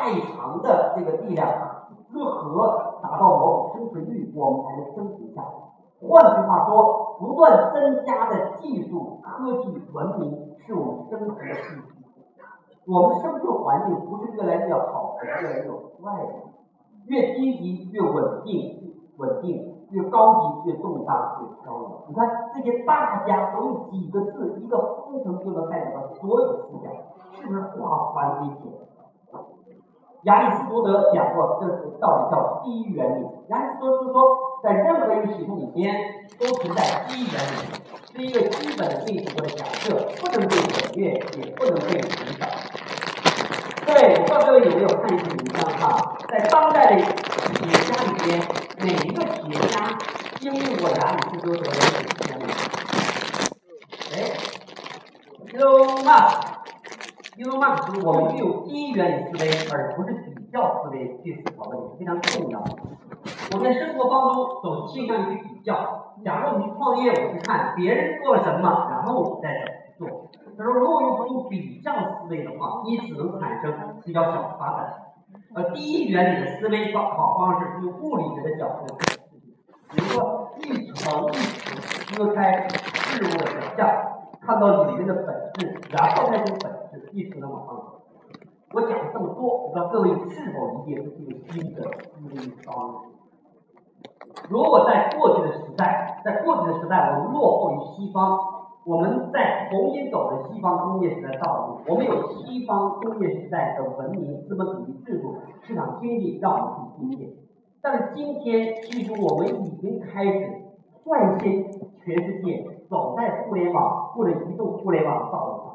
[0.00, 1.46] 太长的这个力量
[2.08, 6.08] 如何达到某种生存率，我们才能生存下来。
[6.08, 11.82] 换句话说，不断增加的技术、科技、文明是我们生存的基础。
[12.86, 16.32] 我们生存环境不是越来越好，而是越来越坏的。
[17.04, 22.04] 越低级越稳定，稳定越高级越动荡越飘摇。
[22.08, 26.90] 你看这些大家都用几个字，一个封城就能代表所有思想，
[27.32, 28.72] 是不是化繁为简？
[30.24, 33.26] 亚里士多德讲过这个道理叫第一原理。
[33.48, 37.56] 亚里士多德说，在任何一个系统里边都存在第一原理，
[38.14, 42.02] 是一个基本的定式或者假设，不能被省略，也不能被影
[42.38, 42.46] 响。
[43.86, 46.16] 对，不知道各位有没有看一篇文章哈？
[46.28, 47.04] 在当代的企
[47.64, 48.28] 业家里边，
[48.78, 49.96] 哪一个企业家
[50.38, 51.70] 经历过亚里士多德的
[52.28, 52.42] 原理？
[54.12, 54.14] 哎
[55.54, 56.04] ，Elon
[57.40, 62.62] 因为换词我们具有第一原理思维，而不是比较思维去思考问题，非常重要。
[63.52, 66.12] 我们在生活当中总倾向于比较。
[66.22, 69.54] 假如我们去创业，我去看别人做了什么，然后我再
[69.98, 70.30] 怎么做。
[70.58, 73.72] 他说，如果用用比较思维的话，你只能产生
[74.04, 74.92] 比较小的发展。
[75.54, 78.98] 而第一原理的思维方好方式是用物理学的角度，
[79.92, 84.09] 比如说一层一层撕开事物的表象，
[84.50, 88.02] 看到里面的本质，然后再从本质一直的往上走。
[88.72, 92.34] 我讲了这么多，不知道各位是否理解这个新的思维
[92.64, 93.10] 方式？
[94.48, 98.40] 如果在过去的时代，在过去的时代，我们落后于西方，
[98.84, 107.36] 我们在重新走的西方工业时代道路，我们有西方工业时代的文明、资本主义制度、市场经济让我们去理解。
[107.80, 110.62] 但是今天，其实我们已经开始
[111.04, 111.70] 率先
[112.04, 115.66] 全世界走在互联网或者移动互联网的道路上。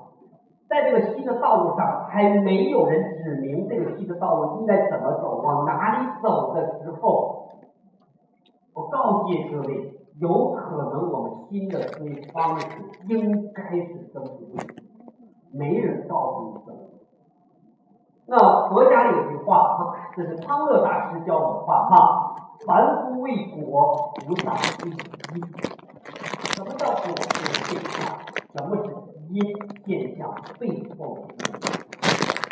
[0.68, 7.44] 在这个新的道路上，还没有人指明这个新的道路应该怎么走，往哪里走的时候。
[8.74, 12.68] 我告诫各位，有可能我们新的思维方式
[13.08, 14.46] 应该是增值，
[15.54, 16.80] 没人告诉你怎么。
[18.28, 24.52] 那佛家有句话哈，这是康乐大师教我的话哈：凡夫为果，菩萨
[24.84, 24.92] 为
[25.36, 25.85] 因。
[26.56, 28.20] 什么叫果是现象？
[28.54, 28.86] 什么是
[29.30, 29.42] 因？
[29.86, 31.36] 现象背后的。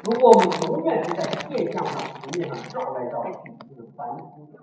[0.04, 4.58] 如果我们永远是在现象上、层面上绕来绕去，就是凡夫俗子。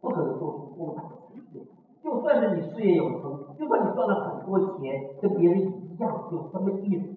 [0.00, 1.60] 不可能做出多大的成就。
[2.02, 7.14] 就算是你事业有成，就算你赚了很多钱，跟别人一样，有什么意思？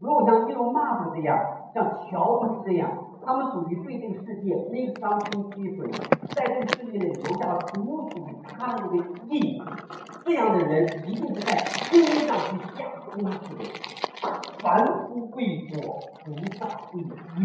[0.00, 1.38] 如果像伊隆马斯这样，
[1.74, 2.31] 像乔
[2.64, 2.90] 这样，
[3.24, 5.90] 他们属于对这个世界没有伤心积水，
[6.34, 9.62] 在这个世界里留下了独属于他们的印记。
[10.24, 11.56] 这样的人一定是在
[11.90, 13.64] 根上去下功夫的。
[14.62, 17.02] 凡夫为果，菩萨为
[17.38, 17.42] 因。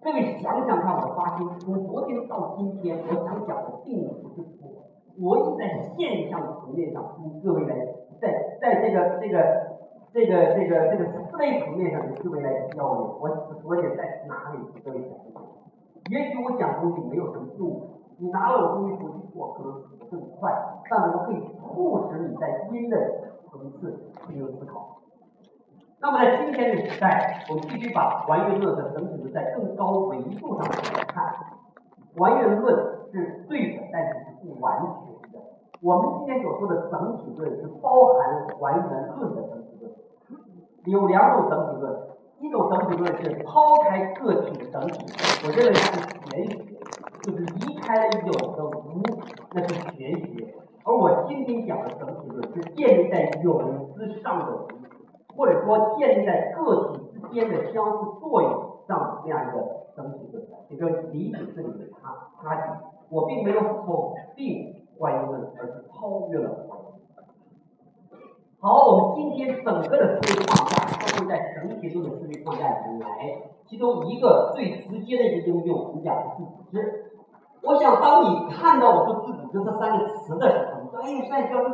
[0.00, 4.84] 各位想想看，我发心从昨天到今天，我想讲的并不是我，
[5.18, 7.74] 我已在现象层面上跟各位来，
[8.20, 9.36] 在在这个这个
[10.12, 13.18] 这个这个这个这一层面上的思维来交流。
[13.20, 13.30] 我
[13.64, 14.58] 我也在哪里？
[14.84, 15.42] 各位想一想，
[16.10, 20.52] 也许我讲东西没有什么用，你拿了我东西回去做，可能死得更快，
[20.88, 22.96] 但我可以促使你在新的
[23.50, 25.00] 层次进行思考。
[26.00, 31.34] 那么在今天的时代，我们必须把还原论的整体论在更高维度上来看。
[32.16, 32.76] 还原论
[33.10, 35.38] 是对的，但是是不完全的。
[35.80, 39.63] 我们今天所说的整体论是包含还原论的整体。
[40.90, 41.96] 有两种整体论，
[42.40, 45.06] 一种整体论是抛开个体的整体，
[45.44, 45.98] 我认为是
[46.30, 46.78] 玄学，
[47.22, 49.02] 就是离开了有的无，
[49.52, 50.54] 那是玄学。
[50.84, 53.62] 而我今天讲的整体论是建立在有
[53.96, 54.68] 之上的无。
[55.36, 62.62] 或者说建立在个体之间的相互作用上这样一个整体论，也就是理解这里的差差距。
[63.08, 66.83] 我并没有否定还原论，而是超越了还原。
[68.64, 73.06] 好，我们今天整个的思维框架都会在整体中的思维框架里面来。
[73.68, 77.12] 其中一个最直接的一个应用，我们讲自组织。
[77.62, 81.68] 我想当你看到我说自组织这三个词的时候，你说哎，帅哥，